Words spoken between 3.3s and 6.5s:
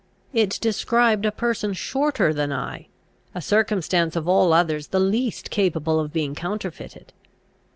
a circumstance of all others the least capable of being